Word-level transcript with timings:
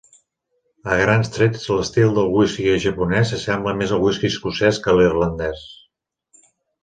A 0.93 0.95
grans 0.99 1.27
trets 1.33 1.65
l'estil 1.73 2.15
del 2.15 2.31
whisky 2.37 2.65
japonès 2.85 3.29
s’assembla 3.33 3.73
més 3.81 3.93
al 3.97 4.01
whisky 4.05 4.29
escocès 4.33 4.79
que 4.87 4.93
a 4.95 4.99
l'irlandès. 5.01 5.63